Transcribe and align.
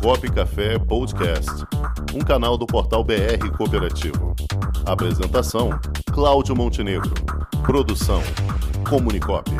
Comunicop 0.00 0.32
Café 0.32 0.78
Podcast, 0.78 1.50
um 2.14 2.20
canal 2.20 2.56
do 2.56 2.66
portal 2.66 3.04
BR 3.04 3.50
Cooperativo. 3.56 4.34
Apresentação: 4.86 5.70
Cláudio 6.12 6.56
Montenegro. 6.56 7.12
Produção: 7.62 8.22
Comunicop. 8.88 9.50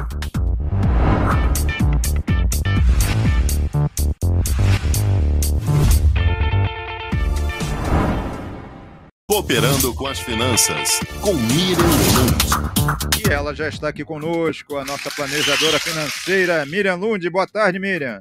Cooperando 9.29 9.95
com 9.95 10.07
as 10.07 10.19
Finanças, 10.21 11.01
com 11.21 11.35
Miriam 11.35 11.87
Lund. 12.15 13.27
E 13.27 13.33
ela 13.33 13.55
já 13.55 13.69
está 13.69 13.89
aqui 13.89 14.05
conosco, 14.05 14.77
a 14.77 14.85
nossa 14.85 15.11
planejadora 15.11 15.79
financeira, 15.79 16.67
Miriam 16.67 16.97
Lund. 16.97 17.29
Boa 17.31 17.47
tarde, 17.47 17.79
Miriam. 17.79 18.19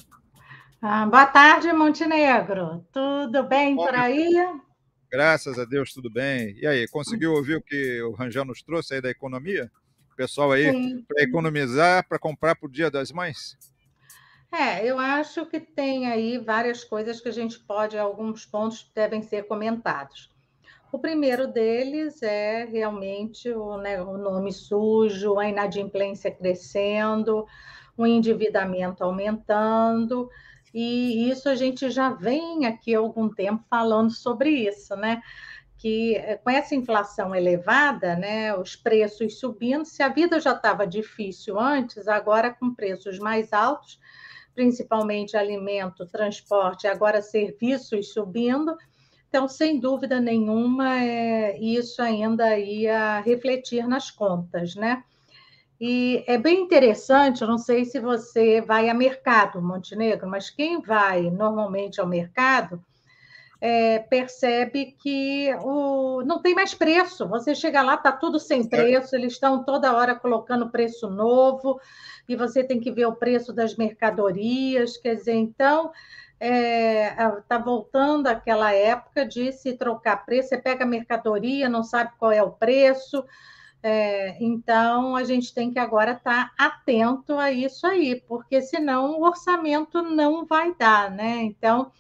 Ah, 0.84 1.06
boa 1.06 1.28
tarde, 1.28 1.72
Montenegro. 1.72 2.84
Tudo 2.92 3.44
bem 3.44 3.76
por 3.76 3.94
aí? 3.94 4.34
Graças 5.12 5.60
a 5.60 5.64
Deus, 5.64 5.94
tudo 5.94 6.10
bem. 6.10 6.58
E 6.58 6.66
aí, 6.66 6.88
conseguiu 6.88 7.34
ouvir 7.34 7.58
o 7.58 7.62
que 7.62 8.02
o 8.02 8.14
Rangel 8.14 8.44
nos 8.44 8.64
trouxe 8.64 8.96
aí 8.96 9.02
da 9.02 9.12
economia? 9.12 9.72
O 10.12 10.16
pessoal 10.16 10.52
aí, 10.52 11.04
para 11.08 11.22
economizar, 11.22 12.08
para 12.08 12.18
comprar 12.18 12.56
para 12.56 12.66
o 12.66 12.72
Dia 12.72 12.90
das 12.90 13.12
Mães? 13.12 13.56
É, 14.52 14.84
eu 14.84 14.98
acho 14.98 15.46
que 15.46 15.60
tem 15.60 16.08
aí 16.08 16.40
várias 16.40 16.84
coisas 16.84 17.22
que 17.22 17.30
a 17.30 17.34
gente 17.34 17.60
pode, 17.60 17.96
alguns 17.96 18.48
pontos 18.48 18.92
devem 18.96 19.22
ser 19.22 19.44
comentados. 19.44 20.32
O 20.92 20.98
primeiro 20.98 21.48
deles 21.48 22.24
é 22.24 22.66
realmente 22.66 23.52
o, 23.52 23.78
né, 23.78 24.02
o 24.02 24.18
nome 24.18 24.52
sujo, 24.52 25.38
a 25.38 25.48
inadimplência 25.48 26.32
crescendo, 26.32 27.46
o 27.96 28.08
endividamento 28.08 29.04
aumentando, 29.04 30.28
e 30.74 31.30
isso 31.30 31.50
a 31.50 31.56
gente 31.56 31.90
já 31.90 32.10
vem 32.10 32.66
aqui 32.66 32.96
há 32.96 33.00
algum 33.00 33.30
tempo 33.30 33.64
falando 33.70 34.12
sobre 34.12 34.50
isso, 34.50 34.96
né? 34.96 35.22
Que 35.78 36.16
eh, 36.16 36.38
com 36.38 36.50
essa 36.50 36.76
inflação 36.76 37.36
elevada, 37.36 38.16
né, 38.16 38.56
os 38.56 38.76
preços 38.76 39.40
subindo, 39.40 39.86
se 39.86 40.04
a 40.04 40.10
vida 40.10 40.40
já 40.40 40.54
estava 40.54 40.86
difícil 40.88 41.60
antes, 41.60 42.08
agora 42.08 42.54
com 42.54 42.74
preços 42.74 43.20
mais 43.20 43.52
altos, 43.52 44.00
principalmente 44.54 45.36
alimento, 45.38 46.06
transporte, 46.06 46.88
agora 46.88 47.22
serviços 47.22 48.14
subindo, 48.14 48.76
então, 49.32 49.48
sem 49.48 49.80
dúvida 49.80 50.20
nenhuma, 50.20 51.02
é, 51.02 51.58
isso 51.58 52.02
ainda 52.02 52.60
ia 52.60 53.22
refletir 53.22 53.88
nas 53.88 54.12
contas, 54.12 54.76
né? 54.76 55.06
E 55.84 56.24
é 56.28 56.38
bem 56.38 56.62
interessante, 56.62 57.42
eu 57.42 57.48
não 57.48 57.58
sei 57.58 57.86
se 57.86 58.00
você 58.00 58.62
vai 58.62 58.88
a 58.88 58.94
mercado, 58.94 59.60
Montenegro, 59.60 60.30
mas 60.30 60.48
quem 60.48 60.80
vai 60.80 61.32
normalmente 61.32 62.00
ao 62.00 62.06
mercado 62.06 62.80
é, 63.60 63.98
percebe 63.98 64.96
que 65.02 65.52
o, 65.64 66.22
não 66.22 66.40
tem 66.40 66.54
mais 66.54 66.76
preço. 66.76 67.28
Você 67.28 67.56
chega 67.56 67.82
lá, 67.82 67.96
está 67.96 68.12
tudo 68.12 68.40
sem 68.40 68.70
preço, 68.70 69.16
eles 69.16 69.34
estão 69.34 69.64
toda 69.64 69.96
hora 69.96 70.14
colocando 70.14 70.70
preço 70.70 71.10
novo, 71.10 71.82
e 72.30 72.36
você 72.36 72.64
tem 72.64 72.80
que 72.80 72.92
ver 72.92 73.08
o 73.08 73.16
preço 73.16 73.52
das 73.52 73.76
mercadorias, 73.76 74.98
quer 74.98 75.16
dizer, 75.16 75.34
então 75.34 75.92
está 76.40 76.46
é, 76.46 77.42
tá 77.48 77.58
voltando 77.58 78.28
àquela 78.28 78.72
época 78.72 79.26
de 79.26 79.52
se 79.52 79.74
trocar 79.74 80.28
preço, 80.28 80.50
você 80.50 80.60
pega 80.60 80.84
a 80.84 80.88
mercadoria, 80.88 81.68
não 81.68 81.84
sabe 81.84 82.12
qual 82.20 82.32
é 82.32 82.44
o 82.44 82.52
preço, 82.52 83.26
é, 83.84 84.38
então 84.44 85.16
a 85.16 85.24
gente 85.24 85.54
tem 85.54 85.72
que 85.72 85.80
agora 85.80 86.12
estar 86.12 86.54
tá 86.56 86.66
atento 86.66 87.34
a 87.34 87.52
isso 87.52 87.88
aí, 87.88 88.22
porque 88.28 88.62
senão 88.62 89.20
o 89.20 89.24
orçamento 89.24 90.02
não 90.04 90.46
vai 90.46 90.76
dar, 90.76 91.10
né? 91.10 91.42
Então 91.42 91.92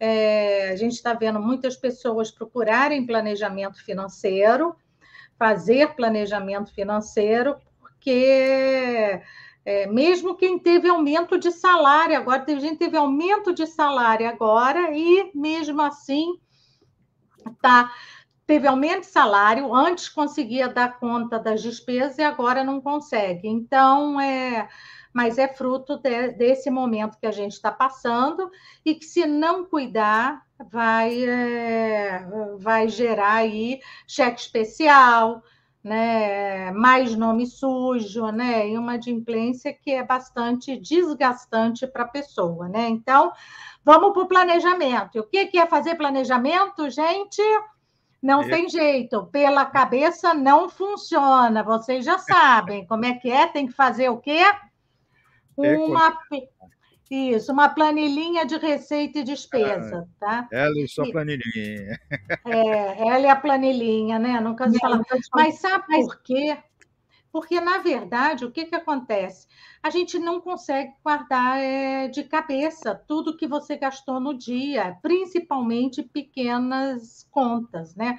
é, 0.00 0.70
a 0.70 0.76
gente 0.76 0.94
está 0.94 1.12
vendo 1.12 1.40
muitas 1.40 1.76
pessoas 1.76 2.30
procurarem 2.30 3.04
planejamento 3.04 3.84
financeiro, 3.84 4.74
fazer 5.38 5.94
planejamento 5.94 6.72
financeiro, 6.72 7.56
porque 7.78 9.20
é, 9.64 9.86
mesmo 9.86 10.34
quem 10.34 10.58
teve 10.58 10.88
aumento 10.88 11.38
de 11.38 11.50
salário 11.50 12.16
agora, 12.16 12.40
teve 12.40 12.60
gente 12.60 12.78
que 12.78 12.84
teve 12.86 12.96
aumento 12.96 13.52
de 13.52 13.66
salário 13.66 14.26
agora 14.26 14.96
e 14.96 15.30
mesmo 15.34 15.82
assim 15.82 16.38
tá 17.60 17.92
teve 18.48 18.66
aumento 18.66 19.00
de 19.00 19.08
salário, 19.08 19.74
antes 19.74 20.08
conseguia 20.08 20.70
dar 20.70 20.98
conta 20.98 21.38
das 21.38 21.60
despesas 21.60 22.16
e 22.16 22.22
agora 22.22 22.64
não 22.64 22.80
consegue. 22.80 23.46
Então, 23.46 24.18
é, 24.18 24.66
mas 25.12 25.36
é 25.36 25.46
fruto 25.46 25.98
de, 25.98 26.28
desse 26.28 26.70
momento 26.70 27.18
que 27.18 27.26
a 27.26 27.30
gente 27.30 27.52
está 27.52 27.70
passando 27.70 28.50
e 28.86 28.94
que, 28.94 29.04
se 29.04 29.26
não 29.26 29.66
cuidar, 29.66 30.46
vai, 30.72 31.24
é, 31.24 32.26
vai 32.58 32.88
gerar 32.88 33.34
aí 33.34 33.80
cheque 34.06 34.40
especial, 34.40 35.42
né, 35.84 36.70
mais 36.72 37.14
nome 37.14 37.46
sujo, 37.46 38.28
né, 38.28 38.66
e 38.66 38.78
uma 38.78 38.94
adimplência 38.94 39.74
que 39.74 39.90
é 39.90 40.02
bastante 40.02 40.74
desgastante 40.78 41.86
para 41.86 42.04
a 42.04 42.08
pessoa, 42.08 42.66
né? 42.66 42.88
Então, 42.88 43.30
vamos 43.84 44.14
para 44.14 44.22
o 44.22 44.26
planejamento. 44.26 45.18
E 45.18 45.20
o 45.20 45.24
que 45.28 45.58
é 45.58 45.66
fazer 45.66 45.96
planejamento, 45.96 46.88
gente? 46.88 47.42
Não 48.22 48.42
é. 48.42 48.48
tem 48.48 48.68
jeito, 48.68 49.26
pela 49.26 49.64
cabeça 49.64 50.34
não 50.34 50.68
funciona, 50.68 51.62
vocês 51.62 52.04
já 52.04 52.18
sabem 52.18 52.84
como 52.86 53.04
é 53.04 53.14
que 53.14 53.30
é, 53.30 53.46
tem 53.46 53.66
que 53.66 53.72
fazer 53.72 54.08
o 54.08 54.18
quê? 54.18 54.42
Uma, 55.56 56.18
isso, 57.10 57.52
uma 57.52 57.68
planilhinha 57.68 58.44
de 58.44 58.56
receita 58.56 59.20
e 59.20 59.24
despesa, 59.24 60.06
ah, 60.06 60.20
tá? 60.20 60.48
Ela 60.52 60.78
e 60.78 60.88
sua 60.88 61.10
planilhinha. 61.10 61.98
É, 62.44 63.08
ela 63.08 63.26
é 63.26 63.30
a 63.30 63.36
planilhinha, 63.36 64.18
né? 64.18 64.40
Nunca 64.40 64.68
se 64.68 64.78
fala. 64.78 65.00
Mas 65.34 65.58
sabe 65.58 65.84
por 65.86 66.22
quê? 66.22 66.58
Porque, 67.30 67.60
na 67.60 67.78
verdade, 67.78 68.44
o 68.44 68.50
que, 68.50 68.64
que 68.64 68.74
acontece? 68.74 69.46
A 69.82 69.90
gente 69.90 70.18
não 70.18 70.40
consegue 70.40 70.92
guardar 71.04 71.58
é, 71.58 72.08
de 72.08 72.24
cabeça 72.24 72.94
tudo 72.94 73.36
que 73.36 73.46
você 73.46 73.76
gastou 73.76 74.18
no 74.18 74.36
dia, 74.36 74.96
principalmente 75.02 76.02
pequenas 76.02 77.28
contas, 77.30 77.94
né? 77.94 78.18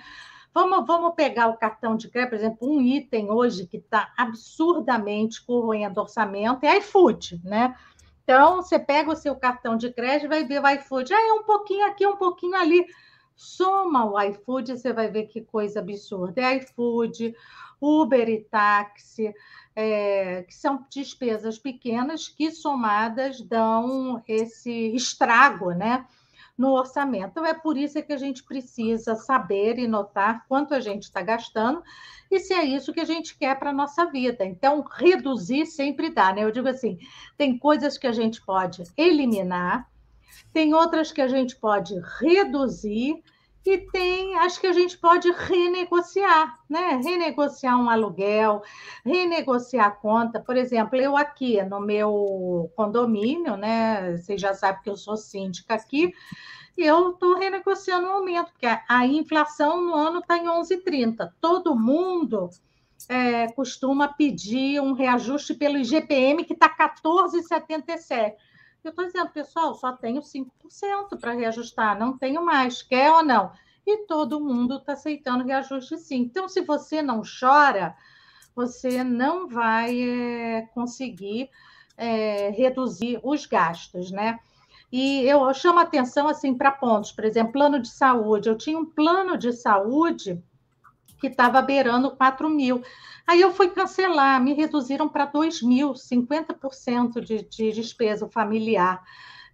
Vamos, 0.53 0.85
vamos 0.85 1.13
pegar 1.15 1.47
o 1.47 1.57
cartão 1.57 1.95
de 1.95 2.09
crédito, 2.09 2.29
por 2.31 2.35
exemplo, 2.37 2.69
um 2.69 2.81
item 2.81 3.31
hoje 3.31 3.67
que 3.67 3.77
está 3.77 4.11
absurdamente 4.17 5.43
corroendo 5.45 6.01
orçamento 6.01 6.65
é 6.65 6.77
iFood, 6.77 7.41
né? 7.43 7.75
Então, 8.23 8.57
você 8.57 8.77
pega 8.77 9.11
o 9.11 9.15
seu 9.15 9.35
cartão 9.35 9.75
de 9.75 9.91
crédito 9.91 10.29
vai 10.29 10.43
ver 10.43 10.61
o 10.61 10.67
iFood. 10.67 11.11
Ah, 11.11 11.29
é 11.29 11.33
um 11.33 11.43
pouquinho 11.43 11.85
aqui, 11.87 12.05
um 12.05 12.15
pouquinho 12.15 12.55
ali. 12.55 12.85
Soma 13.41 14.03
o 14.03 14.19
iFood, 14.19 14.73
você 14.77 14.91
vai 14.91 15.09
ver 15.09 15.27
que 15.27 15.39
coisa 15.39 15.79
absurda. 15.79 16.41
É 16.41 16.57
iFood, 16.57 17.33
Uber 17.79 18.27
e 18.27 18.41
táxi, 18.41 19.33
é, 19.73 20.43
que 20.43 20.53
são 20.53 20.85
despesas 20.89 21.57
pequenas 21.57 22.27
que 22.27 22.51
somadas 22.51 23.39
dão 23.39 24.21
esse 24.27 24.93
estrago, 24.93 25.71
né? 25.71 26.05
no 26.57 26.73
orçamento. 26.73 27.29
Então, 27.29 27.45
é 27.45 27.53
por 27.53 27.77
isso 27.77 28.03
que 28.03 28.11
a 28.11 28.17
gente 28.17 28.43
precisa 28.43 29.15
saber 29.15 29.79
e 29.79 29.87
notar 29.87 30.45
quanto 30.45 30.73
a 30.73 30.81
gente 30.81 31.03
está 31.03 31.21
gastando 31.21 31.81
e 32.29 32.37
se 32.41 32.53
é 32.53 32.65
isso 32.65 32.91
que 32.91 32.99
a 32.99 33.05
gente 33.05 33.37
quer 33.37 33.57
para 33.57 33.69
a 33.69 33.73
nossa 33.73 34.05
vida. 34.07 34.43
Então, 34.43 34.81
reduzir 34.81 35.65
sempre 35.65 36.09
dá, 36.09 36.33
né? 36.33 36.43
Eu 36.43 36.51
digo 36.51 36.67
assim: 36.67 36.99
tem 37.37 37.57
coisas 37.57 37.97
que 37.97 38.05
a 38.05 38.11
gente 38.11 38.41
pode 38.41 38.83
eliminar, 38.97 39.89
tem 40.53 40.73
outras 40.73 41.11
que 41.11 41.21
a 41.21 41.27
gente 41.27 41.55
pode 41.55 41.93
reduzir. 42.19 43.21
E 43.65 43.77
tem, 43.77 44.35
acho 44.39 44.59
que 44.59 44.65
a 44.65 44.73
gente 44.73 44.97
pode 44.97 45.29
renegociar, 45.31 46.57
né? 46.67 46.99
Renegociar 47.03 47.79
um 47.79 47.89
aluguel, 47.89 48.63
renegociar 49.05 49.87
a 49.87 49.91
conta. 49.91 50.39
Por 50.39 50.57
exemplo, 50.57 50.99
eu 50.99 51.15
aqui 51.15 51.61
no 51.63 51.79
meu 51.79 52.71
condomínio, 52.75 53.57
né? 53.57 54.17
Vocês 54.17 54.41
já 54.41 54.55
sabem 54.55 54.81
que 54.81 54.89
eu 54.89 54.95
sou 54.95 55.15
síndica 55.15 55.75
aqui, 55.75 56.11
eu 56.75 57.11
estou 57.11 57.37
renegociando 57.37 58.07
o 58.07 58.11
aumento, 58.11 58.51
porque 58.51 58.65
a, 58.65 59.05
inflação 59.05 59.81
no 59.81 59.93
ano 59.93 60.19
está 60.19 60.37
em 60.37 60.45
11,30. 60.45 61.29
Todo 61.41 61.75
mundo 61.75 62.49
é, 63.09 63.51
costuma 63.51 64.07
pedir 64.07 64.81
um 64.81 64.93
reajuste 64.93 65.53
pelo 65.53 65.77
IGPM, 65.77 66.43
que 66.45 66.53
está 66.53 66.69
14,77. 66.69 68.33
Eu 68.83 68.91
estou 68.91 69.05
dizendo, 69.05 69.29
pessoal, 69.31 69.75
só 69.75 69.91
tenho 69.91 70.21
5% 70.21 71.19
para 71.19 71.33
reajustar, 71.33 71.99
não 71.99 72.17
tenho 72.17 72.43
mais, 72.43 72.81
quer 72.81 73.11
ou 73.11 73.23
não? 73.23 73.51
E 73.85 74.05
todo 74.05 74.39
mundo 74.39 74.77
está 74.77 74.93
aceitando 74.93 75.43
reajuste 75.43 75.97
sim. 75.97 76.17
Então, 76.21 76.47
se 76.47 76.61
você 76.61 77.01
não 77.01 77.21
chora, 77.21 77.95
você 78.55 79.03
não 79.03 79.47
vai 79.47 79.99
é, 80.01 80.61
conseguir 80.73 81.49
é, 81.97 82.49
reduzir 82.51 83.19
os 83.23 83.45
gastos, 83.45 84.11
né? 84.11 84.39
E 84.91 85.21
eu 85.21 85.53
chamo 85.53 85.79
atenção 85.79 86.27
assim 86.27 86.55
para 86.55 86.71
pontos, 86.71 87.11
por 87.11 87.25
exemplo, 87.25 87.53
plano 87.53 87.79
de 87.79 87.89
saúde. 87.89 88.49
Eu 88.49 88.57
tinha 88.57 88.77
um 88.77 88.85
plano 88.85 89.37
de 89.37 89.51
saúde 89.53 90.41
que 91.19 91.27
estava 91.27 91.61
beirando 91.61 92.15
4 92.15 92.49
mil. 92.49 92.81
Aí 93.27 93.41
eu 93.41 93.53
fui 93.53 93.69
cancelar, 93.69 94.41
me 94.41 94.53
reduziram 94.53 95.07
para 95.07 95.25
2 95.25 95.61
mil, 95.61 95.93
50% 95.93 97.21
de, 97.21 97.43
de 97.47 97.71
despesa 97.71 98.27
familiar. 98.29 99.03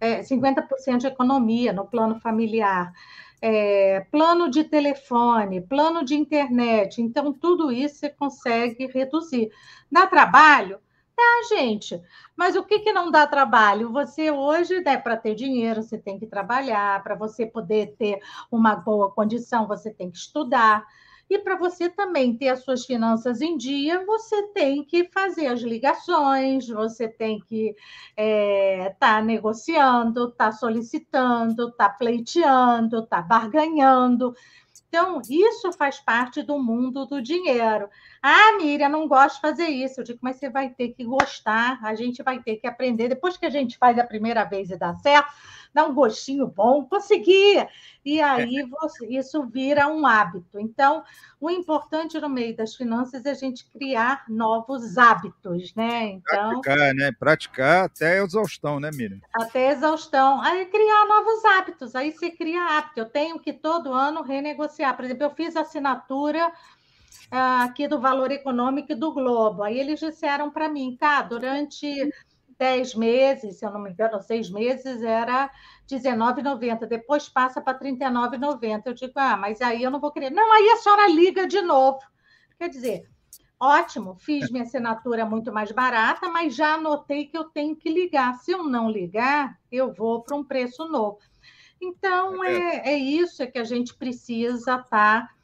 é, 0.00 0.22
50% 0.22 0.98
de 0.98 1.06
economia 1.06 1.72
no 1.72 1.86
plano 1.86 2.20
familiar. 2.20 2.92
É, 3.40 4.00
plano 4.10 4.50
de 4.50 4.64
telefone, 4.64 5.60
plano 5.60 6.04
de 6.04 6.14
internet. 6.14 7.00
Então, 7.02 7.32
tudo 7.32 7.70
isso 7.70 7.96
você 7.96 8.10
consegue 8.10 8.86
reduzir. 8.86 9.50
Dá 9.90 10.06
trabalho? 10.06 10.80
Dá, 11.16 11.56
gente. 11.56 12.00
Mas 12.36 12.56
o 12.56 12.64
que, 12.64 12.80
que 12.80 12.92
não 12.92 13.10
dá 13.10 13.26
trabalho? 13.26 13.92
Você 13.92 14.30
hoje, 14.30 14.80
né, 14.80 14.96
para 14.98 15.16
ter 15.16 15.34
dinheiro, 15.34 15.82
você 15.82 15.98
tem 15.98 16.18
que 16.18 16.26
trabalhar, 16.26 17.02
para 17.02 17.14
você 17.14 17.46
poder 17.46 17.94
ter 17.98 18.20
uma 18.50 18.74
boa 18.76 19.10
condição, 19.12 19.66
você 19.66 19.90
tem 19.92 20.10
que 20.10 20.18
estudar. 20.18 20.86
E 21.28 21.38
para 21.38 21.56
você 21.56 21.88
também 21.88 22.36
ter 22.36 22.48
as 22.48 22.62
suas 22.62 22.84
finanças 22.84 23.40
em 23.40 23.56
dia, 23.56 24.04
você 24.06 24.44
tem 24.48 24.84
que 24.84 25.04
fazer 25.12 25.48
as 25.48 25.60
ligações, 25.60 26.68
você 26.68 27.08
tem 27.08 27.40
que 27.40 27.70
estar 27.70 27.76
é, 28.16 28.96
tá 28.98 29.20
negociando, 29.20 30.28
estar 30.28 30.46
tá 30.46 30.52
solicitando, 30.52 31.68
estar 31.68 31.88
tá 31.88 31.94
pleiteando, 31.94 33.00
estar 33.00 33.22
tá 33.22 33.22
barganhando. 33.22 34.34
Então, 34.88 35.20
isso 35.28 35.72
faz 35.72 35.98
parte 36.00 36.42
do 36.42 36.58
mundo 36.58 37.04
do 37.04 37.20
dinheiro. 37.20 37.88
Ah, 38.22 38.56
Miriam, 38.56 38.88
não 38.88 39.08
gosto 39.08 39.34
de 39.36 39.40
fazer 39.40 39.66
isso. 39.66 40.00
Eu 40.00 40.04
digo, 40.04 40.18
mas 40.22 40.36
você 40.36 40.48
vai 40.48 40.70
ter 40.70 40.90
que 40.90 41.04
gostar, 41.04 41.78
a 41.82 41.94
gente 41.94 42.22
vai 42.22 42.40
ter 42.42 42.56
que 42.56 42.66
aprender. 42.66 43.08
Depois 43.08 43.36
que 43.36 43.44
a 43.44 43.50
gente 43.50 43.76
faz 43.76 43.98
a 43.98 44.04
primeira 44.04 44.44
vez 44.44 44.70
e 44.70 44.78
dá 44.78 44.94
certo, 44.94 45.30
dá 45.76 45.84
um 45.84 45.94
gostinho 45.94 46.46
bom, 46.46 46.86
consegui. 46.86 47.54
E 48.02 48.18
aí 48.18 48.62
você, 48.62 49.06
isso 49.08 49.44
vira 49.44 49.86
um 49.88 50.06
hábito. 50.06 50.58
Então, 50.58 51.04
o 51.38 51.50
importante 51.50 52.18
no 52.18 52.30
meio 52.30 52.56
das 52.56 52.74
finanças 52.74 53.26
é 53.26 53.30
a 53.30 53.34
gente 53.34 53.68
criar 53.70 54.24
novos 54.26 54.96
hábitos, 54.96 55.74
né? 55.74 56.04
Então, 56.04 56.60
praticar, 56.62 56.94
né? 56.94 57.12
Praticar 57.12 57.84
até 57.84 58.22
exaustão, 58.22 58.80
né, 58.80 58.90
Miriam? 58.94 59.20
Até 59.34 59.72
exaustão. 59.72 60.40
Aí 60.40 60.64
criar 60.64 61.04
novos 61.06 61.44
hábitos. 61.44 61.94
Aí 61.94 62.10
você 62.10 62.30
cria 62.30 62.78
hábito. 62.78 63.00
Eu 63.00 63.06
tenho 63.06 63.38
que 63.38 63.52
todo 63.52 63.92
ano 63.92 64.22
renegociar. 64.22 64.96
Por 64.96 65.04
exemplo, 65.04 65.24
eu 65.24 65.34
fiz 65.34 65.54
assinatura 65.56 66.50
ah, 67.30 67.64
aqui 67.64 67.86
do 67.86 68.00
Valor 68.00 68.30
Econômico 68.30 68.92
e 68.92 68.94
do 68.94 69.12
Globo. 69.12 69.62
Aí 69.62 69.78
eles 69.78 70.00
disseram 70.00 70.50
para 70.50 70.70
mim, 70.70 70.96
tá, 70.98 71.20
durante 71.20 72.10
10 72.58 72.94
meses, 72.94 73.58
se 73.58 73.66
eu 73.66 73.70
não 73.70 73.80
me 73.80 73.90
engano, 73.90 74.20
seis 74.22 74.50
meses, 74.50 75.02
era 75.02 75.50
R$19,90. 75.90 76.86
Depois 76.86 77.28
passa 77.28 77.60
para 77.60 77.78
R$39,90. 77.78 78.82
Eu 78.86 78.94
digo, 78.94 79.12
ah, 79.16 79.36
mas 79.36 79.60
aí 79.60 79.82
eu 79.82 79.90
não 79.90 80.00
vou 80.00 80.10
querer. 80.10 80.30
Não, 80.30 80.52
aí 80.52 80.68
a 80.70 80.76
senhora 80.76 81.08
liga 81.08 81.46
de 81.46 81.60
novo. 81.60 82.00
Quer 82.58 82.68
dizer, 82.68 83.08
ótimo, 83.60 84.14
fiz 84.14 84.50
minha 84.50 84.64
assinatura 84.64 85.26
muito 85.26 85.52
mais 85.52 85.70
barata, 85.70 86.28
mas 86.28 86.54
já 86.54 86.74
anotei 86.74 87.26
que 87.26 87.36
eu 87.36 87.44
tenho 87.44 87.76
que 87.76 87.90
ligar. 87.90 88.34
Se 88.38 88.52
eu 88.52 88.64
não 88.64 88.90
ligar, 88.90 89.58
eu 89.70 89.92
vou 89.92 90.22
para 90.22 90.36
um 90.36 90.44
preço 90.44 90.88
novo. 90.88 91.18
Então, 91.80 92.42
é, 92.42 92.92
é 92.92 92.96
isso 92.96 93.42
é 93.42 93.46
que 93.46 93.58
a 93.58 93.64
gente 93.64 93.94
precisa 93.94 94.76
estar 94.76 94.88
tá 94.88 95.35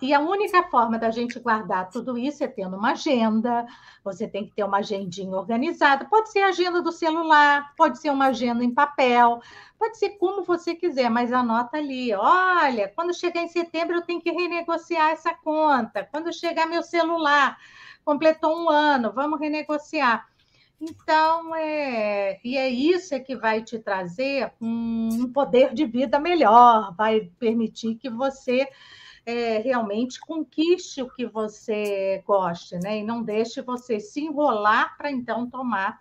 E 0.00 0.14
a 0.14 0.20
única 0.20 0.62
forma 0.64 0.98
da 0.98 1.10
gente 1.10 1.38
guardar 1.38 1.90
tudo 1.90 2.16
isso 2.16 2.42
é 2.42 2.48
tendo 2.48 2.76
uma 2.76 2.92
agenda. 2.92 3.66
Você 4.04 4.26
tem 4.26 4.46
que 4.46 4.52
ter 4.52 4.64
uma 4.64 4.78
agendinha 4.78 5.36
organizada. 5.36 6.04
Pode 6.04 6.30
ser 6.30 6.40
agenda 6.40 6.80
do 6.80 6.92
celular, 6.92 7.74
pode 7.76 7.98
ser 7.98 8.10
uma 8.10 8.26
agenda 8.26 8.64
em 8.64 8.72
papel, 8.72 9.40
pode 9.78 9.98
ser 9.98 10.10
como 10.10 10.44
você 10.44 10.74
quiser, 10.74 11.10
mas 11.10 11.32
anota 11.32 11.76
ali. 11.76 12.12
Olha, 12.14 12.88
quando 12.94 13.14
chegar 13.14 13.42
em 13.42 13.48
setembro 13.48 13.96
eu 13.96 14.02
tenho 14.02 14.20
que 14.20 14.30
renegociar 14.30 15.10
essa 15.10 15.34
conta. 15.34 16.08
Quando 16.10 16.32
chegar 16.32 16.66
meu 16.66 16.82
celular, 16.82 17.58
completou 18.04 18.56
um 18.56 18.70
ano, 18.70 19.12
vamos 19.12 19.38
renegociar. 19.38 20.26
Então, 20.80 21.54
é, 21.56 22.38
e 22.44 22.56
é 22.56 22.68
isso 22.68 23.12
é 23.12 23.18
que 23.18 23.34
vai 23.34 23.62
te 23.62 23.78
trazer 23.80 24.52
um 24.60 25.30
poder 25.32 25.74
de 25.74 25.84
vida 25.84 26.20
melhor, 26.20 26.94
vai 26.94 27.28
permitir 27.38 27.96
que 27.96 28.08
você 28.08 28.68
é, 29.28 29.58
realmente 29.58 30.18
conquiste 30.18 31.02
o 31.02 31.10
que 31.10 31.26
você 31.26 32.22
goste, 32.26 32.78
né? 32.78 33.00
E 33.00 33.04
não 33.04 33.22
deixe 33.22 33.60
você 33.60 34.00
se 34.00 34.22
enrolar 34.22 34.96
para 34.96 35.10
então 35.10 35.50
tomar 35.50 36.00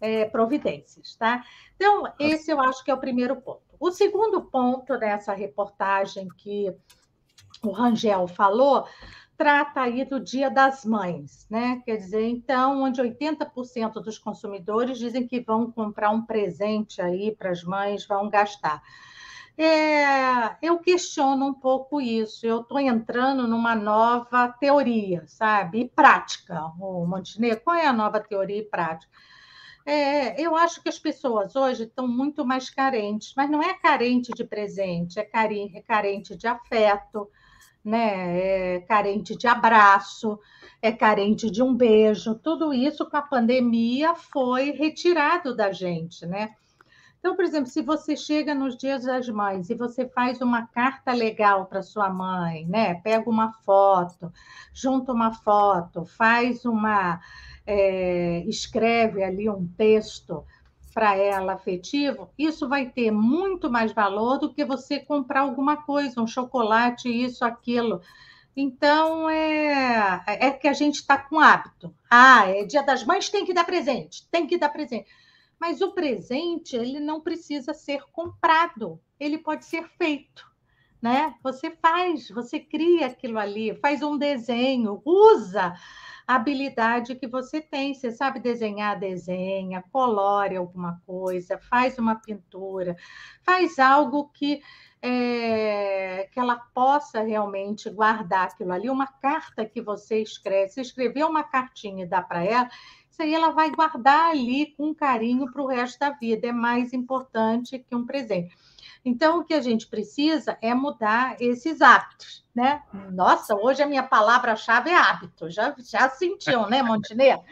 é, 0.00 0.24
providências, 0.24 1.14
tá? 1.14 1.44
Então, 1.76 2.12
esse 2.18 2.50
eu 2.50 2.60
acho 2.60 2.82
que 2.82 2.90
é 2.90 2.94
o 2.94 2.98
primeiro 2.98 3.36
ponto. 3.36 3.62
O 3.78 3.92
segundo 3.92 4.42
ponto 4.42 4.98
dessa 4.98 5.32
reportagem 5.32 6.26
que 6.36 6.74
o 7.62 7.70
Rangel 7.70 8.26
falou 8.26 8.84
trata 9.36 9.82
aí 9.82 10.04
do 10.04 10.18
Dia 10.18 10.50
das 10.50 10.84
Mães, 10.84 11.46
né? 11.48 11.80
Quer 11.84 11.98
dizer, 11.98 12.26
então, 12.26 12.82
onde 12.82 13.00
80% 13.00 13.92
dos 14.02 14.18
consumidores 14.18 14.98
dizem 14.98 15.24
que 15.24 15.40
vão 15.40 15.70
comprar 15.70 16.10
um 16.10 16.26
presente 16.26 17.00
aí 17.00 17.30
para 17.30 17.50
as 17.50 17.62
mães, 17.62 18.04
vão 18.04 18.28
gastar. 18.28 18.82
É, 19.58 20.56
eu 20.60 20.78
questiono 20.78 21.46
um 21.46 21.54
pouco 21.54 22.00
isso. 22.00 22.46
Eu 22.46 22.60
estou 22.60 22.78
entrando 22.78 23.46
numa 23.46 23.74
nova 23.74 24.48
teoria, 24.48 25.24
sabe? 25.26 25.80
E 25.80 25.88
prática, 25.88 26.66
o 26.78 27.06
Montenegro. 27.06 27.60
Qual 27.62 27.76
é 27.76 27.86
a 27.86 27.92
nova 27.92 28.20
teoria 28.20 28.58
e 28.58 28.64
prática? 28.64 29.10
É, 29.86 30.40
eu 30.40 30.56
acho 30.56 30.82
que 30.82 30.88
as 30.88 30.98
pessoas 30.98 31.54
hoje 31.54 31.84
estão 31.84 32.08
muito 32.08 32.44
mais 32.44 32.68
carentes, 32.68 33.32
mas 33.36 33.48
não 33.48 33.62
é 33.62 33.72
carente 33.74 34.32
de 34.32 34.42
presente, 34.44 35.18
é, 35.20 35.22
é 35.22 35.80
carente 35.80 36.36
de 36.36 36.48
afeto, 36.48 37.30
né? 37.84 38.76
é 38.76 38.80
carente 38.80 39.36
de 39.36 39.46
abraço, 39.46 40.40
é 40.82 40.90
carente 40.90 41.48
de 41.48 41.62
um 41.62 41.72
beijo. 41.72 42.34
Tudo 42.34 42.74
isso 42.74 43.08
com 43.08 43.16
a 43.16 43.22
pandemia 43.22 44.14
foi 44.16 44.72
retirado 44.72 45.54
da 45.54 45.70
gente, 45.70 46.26
né? 46.26 46.52
Então, 47.18 47.34
por 47.34 47.44
exemplo, 47.44 47.68
se 47.68 47.82
você 47.82 48.16
chega 48.16 48.54
nos 48.54 48.76
dias 48.76 49.04
das 49.04 49.28
mães 49.28 49.68
e 49.68 49.74
você 49.74 50.08
faz 50.08 50.40
uma 50.40 50.66
carta 50.66 51.12
legal 51.12 51.66
para 51.66 51.82
sua 51.82 52.08
mãe, 52.08 52.66
né? 52.66 52.94
Pega 52.94 53.28
uma 53.28 53.52
foto, 53.64 54.32
junta 54.72 55.12
uma 55.12 55.32
foto, 55.32 56.04
faz 56.04 56.64
uma. 56.64 57.20
É, 57.66 58.44
escreve 58.46 59.24
ali 59.24 59.50
um 59.50 59.66
texto 59.76 60.44
para 60.96 61.14
ela 61.14 61.52
afetivo, 61.52 62.30
isso 62.38 62.66
vai 62.66 62.88
ter 62.88 63.10
muito 63.10 63.70
mais 63.70 63.92
valor 63.92 64.38
do 64.38 64.54
que 64.54 64.64
você 64.64 64.98
comprar 64.98 65.40
alguma 65.40 65.76
coisa, 65.76 66.22
um 66.22 66.26
chocolate, 66.26 67.06
isso, 67.06 67.44
aquilo. 67.44 68.00
Então, 68.56 69.28
é, 69.28 70.22
é 70.26 70.50
que 70.50 70.66
a 70.66 70.72
gente 70.72 70.94
está 70.94 71.18
com 71.18 71.38
hábito. 71.38 71.94
Ah, 72.10 72.48
é 72.48 72.64
dia 72.64 72.82
das 72.82 73.04
mães, 73.04 73.28
tem 73.28 73.44
que 73.44 73.52
dar 73.52 73.64
presente, 73.64 74.26
tem 74.30 74.46
que 74.46 74.56
dar 74.56 74.70
presente. 74.70 75.06
Mas 75.58 75.80
o 75.80 75.92
presente, 75.92 76.76
ele 76.76 77.00
não 77.00 77.20
precisa 77.20 77.72
ser 77.72 78.02
comprado, 78.12 79.00
ele 79.18 79.38
pode 79.38 79.64
ser 79.64 79.88
feito. 79.96 80.46
Né? 81.00 81.34
Você 81.42 81.70
faz, 81.70 82.28
você 82.30 82.58
cria 82.58 83.06
aquilo 83.06 83.38
ali, 83.38 83.74
faz 83.80 84.02
um 84.02 84.16
desenho, 84.16 85.00
usa 85.04 85.74
a 86.26 86.34
habilidade 86.34 87.14
que 87.14 87.28
você 87.28 87.60
tem. 87.60 87.94
Você 87.94 88.10
sabe 88.10 88.40
desenhar, 88.40 88.98
desenha, 88.98 89.84
colore 89.92 90.56
alguma 90.56 91.00
coisa, 91.06 91.58
faz 91.58 91.98
uma 91.98 92.16
pintura, 92.16 92.96
faz 93.44 93.78
algo 93.78 94.30
que 94.30 94.60
é, 95.00 96.28
que 96.32 96.40
ela 96.40 96.56
possa 96.56 97.20
realmente 97.20 97.88
guardar 97.90 98.48
aquilo 98.48 98.72
ali, 98.72 98.90
uma 98.90 99.06
carta 99.06 99.64
que 99.64 99.80
você 99.80 100.20
escreve. 100.20 100.70
Se 100.70 100.80
escrever 100.80 101.24
uma 101.24 101.44
cartinha 101.44 102.04
e 102.04 102.08
dá 102.08 102.20
para 102.20 102.44
ela, 102.44 102.68
isso 103.16 103.22
aí 103.22 103.34
ela 103.34 103.50
vai 103.50 103.70
guardar 103.70 104.30
ali 104.30 104.74
com 104.76 104.94
carinho 104.94 105.50
para 105.50 105.62
o 105.62 105.66
resto 105.66 105.98
da 105.98 106.10
vida. 106.10 106.48
É 106.48 106.52
mais 106.52 106.92
importante 106.92 107.78
que 107.78 107.94
um 107.94 108.04
presente. 108.04 108.54
Então, 109.02 109.38
o 109.38 109.44
que 109.44 109.54
a 109.54 109.62
gente 109.62 109.86
precisa 109.86 110.58
é 110.60 110.74
mudar 110.74 111.36
esses 111.40 111.80
hábitos, 111.80 112.44
né? 112.54 112.82
Nossa, 113.12 113.54
hoje 113.54 113.82
a 113.82 113.86
minha 113.86 114.02
palavra-chave 114.02 114.90
é 114.90 114.96
hábito. 114.96 115.48
Já, 115.48 115.74
já 115.78 116.10
sentiu, 116.10 116.66
né, 116.68 116.82
Montenegro? 116.82 117.42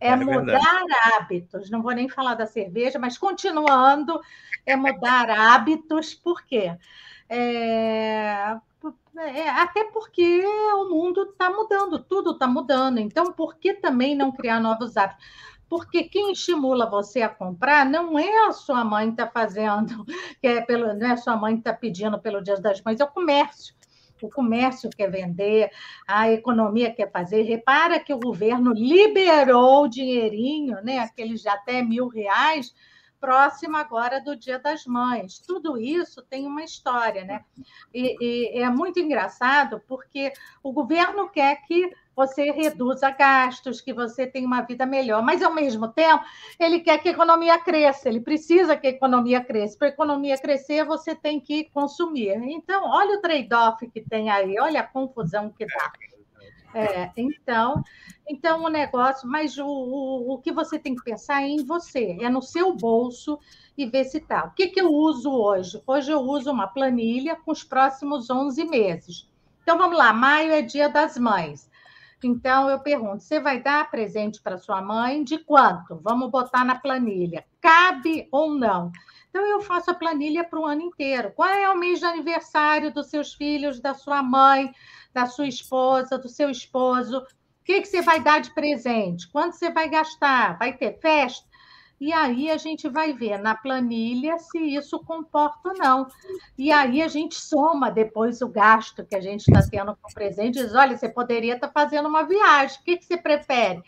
É, 0.00 0.08
é 0.08 0.16
mudar 0.16 0.42
verdade. 0.42 1.14
hábitos. 1.14 1.70
Não 1.70 1.82
vou 1.82 1.92
nem 1.92 2.08
falar 2.08 2.34
da 2.34 2.46
cerveja, 2.46 2.98
mas 2.98 3.16
continuando, 3.16 4.20
é 4.64 4.74
mudar 4.74 5.30
hábitos. 5.30 6.14
Por 6.14 6.44
quê? 6.44 6.76
É, 7.28 8.56
é, 9.18 9.48
até 9.48 9.84
porque 9.84 10.44
o 10.44 10.88
mundo 10.88 11.22
está 11.30 11.50
mudando, 11.50 11.98
tudo 11.98 12.32
está 12.32 12.46
mudando. 12.46 12.98
Então, 12.98 13.32
por 13.32 13.56
que 13.56 13.74
também 13.74 14.14
não 14.14 14.32
criar 14.32 14.60
novos 14.60 14.96
hábitos? 14.96 15.24
Porque 15.68 16.04
quem 16.04 16.32
estimula 16.32 16.88
você 16.88 17.22
a 17.22 17.28
comprar 17.28 17.84
não 17.84 18.18
é 18.18 18.46
a 18.46 18.52
sua 18.52 18.84
mãe 18.84 19.06
que 19.06 19.20
está 19.20 19.26
fazendo, 19.26 20.04
que 20.40 20.46
é 20.46 20.60
pelo, 20.60 20.94
não 20.94 21.06
é 21.06 21.12
a 21.12 21.16
sua 21.16 21.36
mãe 21.36 21.54
que 21.54 21.60
está 21.60 21.72
pedindo 21.72 22.18
pelo 22.20 22.42
Dia 22.42 22.56
das 22.56 22.80
Mães, 22.82 23.00
é 23.00 23.04
o 23.04 23.08
comércio. 23.08 23.74
O 24.22 24.30
comércio 24.30 24.88
quer 24.88 25.10
vender, 25.10 25.70
a 26.06 26.30
economia 26.30 26.90
quer 26.90 27.10
fazer. 27.10 27.42
Repara 27.42 28.00
que 28.00 28.14
o 28.14 28.18
governo 28.18 28.72
liberou 28.72 29.84
o 29.84 29.88
dinheirinho, 29.88 30.82
né, 30.82 30.98
aqueles 30.98 31.42
de 31.42 31.48
até 31.48 31.82
mil 31.82 32.08
reais, 32.08 32.74
próximo 33.20 33.76
agora 33.76 34.20
do 34.20 34.36
Dia 34.36 34.58
das 34.58 34.84
Mães. 34.86 35.38
Tudo 35.38 35.78
isso 35.78 36.22
tem 36.22 36.46
uma 36.46 36.62
história, 36.62 37.24
né? 37.24 37.44
E, 37.92 38.16
e 38.20 38.62
é 38.62 38.70
muito 38.70 39.00
engraçado 39.00 39.82
porque 39.86 40.32
o 40.62 40.72
governo 40.72 41.28
quer 41.28 41.56
que 41.66 41.92
você 42.16 42.50
reduza 42.50 43.10
gastos, 43.10 43.82
que 43.82 43.92
você 43.92 44.26
tenha 44.26 44.46
uma 44.46 44.62
vida 44.62 44.86
melhor. 44.86 45.22
Mas, 45.22 45.42
ao 45.42 45.52
mesmo 45.52 45.88
tempo, 45.88 46.24
ele 46.58 46.80
quer 46.80 46.98
que 46.98 47.10
a 47.10 47.12
economia 47.12 47.58
cresça, 47.58 48.08
ele 48.08 48.20
precisa 48.20 48.74
que 48.74 48.86
a 48.86 48.90
economia 48.90 49.44
cresça. 49.44 49.76
Para 49.76 49.88
a 49.88 49.90
economia 49.90 50.38
crescer, 50.38 50.82
você 50.84 51.14
tem 51.14 51.38
que 51.38 51.64
consumir. 51.64 52.36
Então, 52.44 52.88
olha 52.88 53.18
o 53.18 53.20
trade-off 53.20 53.86
que 53.88 54.00
tem 54.00 54.30
aí, 54.30 54.58
olha 54.58 54.80
a 54.80 54.86
confusão 54.86 55.50
que 55.50 55.66
dá. 55.66 55.92
É, 56.78 57.10
então, 57.16 57.82
então, 58.28 58.62
o 58.62 58.68
negócio, 58.68 59.26
mas 59.26 59.56
o, 59.56 59.66
o, 59.66 60.34
o 60.34 60.38
que 60.38 60.52
você 60.52 60.78
tem 60.78 60.94
que 60.94 61.02
pensar 61.02 61.42
é 61.42 61.46
em 61.46 61.64
você, 61.64 62.18
é 62.20 62.28
no 62.28 62.42
seu 62.42 62.76
bolso 62.76 63.38
e 63.78 63.86
ver 63.86 64.04
se 64.04 64.18
está. 64.18 64.44
O 64.44 64.50
que, 64.50 64.66
que 64.66 64.78
eu 64.82 64.92
uso 64.92 65.30
hoje? 65.30 65.82
Hoje 65.86 66.10
eu 66.10 66.20
uso 66.20 66.50
uma 66.50 66.66
planilha 66.66 67.34
com 67.34 67.50
os 67.50 67.64
próximos 67.64 68.28
11 68.28 68.62
meses. 68.66 69.26
Então, 69.62 69.78
vamos 69.78 69.96
lá, 69.96 70.12
maio 70.12 70.52
é 70.52 70.60
dia 70.60 70.86
das 70.86 71.16
mães. 71.16 71.70
Então, 72.22 72.68
eu 72.68 72.78
pergunto: 72.80 73.22
você 73.22 73.40
vai 73.40 73.58
dar 73.58 73.90
presente 73.90 74.42
para 74.42 74.58
sua 74.58 74.82
mãe 74.82 75.24
de 75.24 75.38
quanto? 75.38 75.98
Vamos 76.02 76.30
botar 76.30 76.62
na 76.62 76.74
planilha. 76.74 77.46
Cabe 77.58 78.28
ou 78.30 78.54
não? 78.54 78.92
Então, 79.36 79.46
eu 79.50 79.60
faço 79.60 79.90
a 79.90 79.94
planilha 79.94 80.44
para 80.44 80.58
o 80.58 80.64
ano 80.64 80.80
inteiro. 80.80 81.30
Qual 81.36 81.46
é 81.46 81.68
o 81.68 81.76
mês 81.76 81.98
de 81.98 82.06
aniversário 82.06 82.90
dos 82.90 83.08
seus 83.08 83.34
filhos, 83.34 83.78
da 83.78 83.92
sua 83.92 84.22
mãe, 84.22 84.72
da 85.12 85.26
sua 85.26 85.46
esposa, 85.46 86.16
do 86.16 86.26
seu 86.26 86.48
esposo? 86.48 87.18
O 87.18 87.24
que, 87.62 87.82
que 87.82 87.86
você 87.86 88.00
vai 88.00 88.18
dar 88.18 88.40
de 88.40 88.50
presente? 88.54 89.28
Quanto 89.28 89.54
você 89.54 89.70
vai 89.70 89.90
gastar? 89.90 90.56
Vai 90.56 90.72
ter 90.72 90.98
festa? 91.00 91.46
e 91.98 92.12
aí 92.12 92.50
a 92.50 92.58
gente 92.58 92.88
vai 92.88 93.14
ver 93.14 93.38
na 93.38 93.54
planilha 93.54 94.38
se 94.38 94.58
isso 94.58 94.98
comporta 95.00 95.70
ou 95.70 95.74
não. 95.78 96.06
E 96.56 96.70
aí 96.70 97.00
a 97.00 97.08
gente 97.08 97.34
soma 97.34 97.90
depois 97.90 98.42
o 98.42 98.48
gasto 98.48 99.04
que 99.04 99.16
a 99.16 99.20
gente 99.20 99.40
está 99.40 99.66
tendo 99.68 99.96
com 99.96 100.10
o 100.10 100.14
presente 100.14 100.58
e 100.58 100.62
diz: 100.62 100.74
olha, 100.74 100.96
você 100.96 101.08
poderia 101.08 101.54
estar 101.54 101.68
tá 101.68 101.72
fazendo 101.72 102.08
uma 102.08 102.22
viagem, 102.22 102.78
o 102.78 102.84
que, 102.84 102.98
que 102.98 103.04
você 103.04 103.16
prefere? 103.16 103.82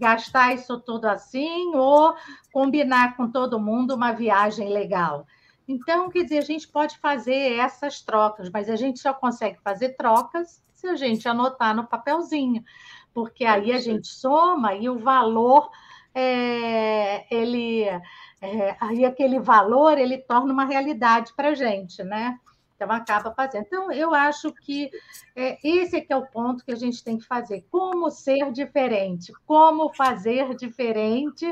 Gastar 0.00 0.54
isso 0.54 0.80
tudo 0.80 1.04
assim 1.04 1.74
ou 1.74 2.14
combinar 2.50 3.16
com 3.16 3.30
todo 3.30 3.60
mundo 3.60 3.94
uma 3.94 4.12
viagem 4.12 4.70
legal? 4.70 5.26
Então, 5.68 6.08
quer 6.10 6.24
dizer, 6.24 6.38
a 6.38 6.42
gente 6.42 6.66
pode 6.66 6.98
fazer 6.98 7.58
essas 7.58 8.00
trocas, 8.00 8.50
mas 8.50 8.68
a 8.68 8.76
gente 8.76 8.98
só 8.98 9.12
consegue 9.12 9.58
fazer 9.62 9.90
trocas 9.90 10.62
se 10.72 10.88
a 10.88 10.96
gente 10.96 11.28
anotar 11.28 11.76
no 11.76 11.86
papelzinho, 11.86 12.64
porque 13.12 13.44
aí 13.44 13.70
a 13.72 13.78
gente 13.78 14.08
soma 14.08 14.74
e 14.74 14.88
o 14.88 14.98
valor 14.98 15.70
é, 16.14 17.32
ele 17.32 17.84
é, 17.84 18.76
aí 18.80 19.04
aquele 19.04 19.38
valor 19.38 19.98
ele 19.98 20.18
torna 20.18 20.52
uma 20.52 20.64
realidade 20.64 21.32
para 21.36 21.50
a 21.50 21.54
gente, 21.54 22.02
né? 22.02 22.38
Então 22.80 22.90
acaba 22.90 23.30
fazendo. 23.34 23.66
Então 23.66 23.92
eu 23.92 24.14
acho 24.14 24.50
que 24.54 24.90
é, 25.36 25.58
esse 25.62 25.96
é 25.96 26.00
que 26.00 26.10
é 26.10 26.16
o 26.16 26.26
ponto 26.26 26.64
que 26.64 26.72
a 26.72 26.76
gente 26.76 27.04
tem 27.04 27.18
que 27.18 27.26
fazer. 27.26 27.66
Como 27.70 28.10
ser 28.10 28.50
diferente? 28.52 29.34
Como 29.46 29.92
fazer 29.92 30.54
diferente? 30.54 31.46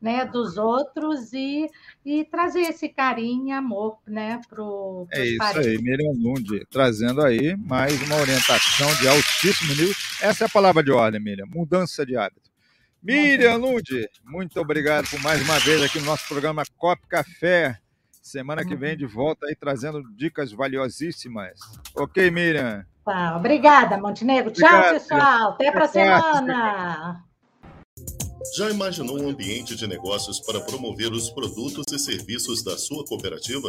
Né, 0.00 0.24
dos 0.24 0.56
outros 0.56 1.30
e, 1.34 1.68
e 2.06 2.24
trazer 2.24 2.60
esse 2.60 2.88
carinho 2.88 3.48
e 3.48 3.52
amor 3.52 3.98
né, 4.06 4.40
para 4.48 4.62
o 4.62 5.06
É 5.12 5.26
isso 5.26 5.36
parentes. 5.36 5.66
aí, 5.66 5.76
Miriam 5.76 6.12
Lund, 6.14 6.66
trazendo 6.70 7.20
aí 7.20 7.54
mais 7.54 8.00
uma 8.04 8.16
orientação 8.16 8.86
de 8.94 9.06
altíssimo 9.06 9.74
nível. 9.74 9.94
Essa 10.22 10.44
é 10.44 10.46
a 10.46 10.48
palavra 10.48 10.82
de 10.82 10.90
ordem, 10.90 11.20
Miriam, 11.20 11.44
mudança 11.46 12.06
de 12.06 12.16
hábito. 12.16 12.50
Miriam 13.02 13.56
Lund, 13.56 14.08
muito 14.24 14.58
obrigado 14.58 15.06
por 15.10 15.20
mais 15.20 15.42
uma 15.42 15.58
vez 15.58 15.82
aqui 15.82 15.98
no 15.98 16.06
nosso 16.06 16.26
programa 16.26 16.62
Cop 16.78 17.06
Café. 17.06 17.78
Semana 18.20 18.64
que 18.64 18.76
vem 18.76 18.96
de 18.96 19.06
volta 19.06 19.46
aí 19.46 19.56
trazendo 19.56 20.02
dicas 20.14 20.52
valiosíssimas. 20.52 21.58
Ok, 21.96 22.30
Miriam? 22.30 22.84
Tá, 23.04 23.36
obrigada, 23.36 23.96
Montenegro. 23.98 24.50
Obrigado. 24.50 24.82
Tchau, 24.82 24.92
pessoal. 24.92 25.50
Até 25.52 25.72
para 25.72 25.88
semana. 25.88 27.24
Já 28.56 28.70
imaginou 28.70 29.20
um 29.20 29.28
ambiente 29.28 29.74
de 29.76 29.86
negócios 29.86 30.40
para 30.40 30.60
promover 30.60 31.12
os 31.12 31.30
produtos 31.30 31.92
e 31.92 31.98
serviços 31.98 32.62
da 32.62 32.76
sua 32.76 33.04
cooperativa? 33.04 33.68